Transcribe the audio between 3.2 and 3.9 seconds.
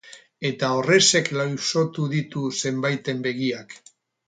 begiak.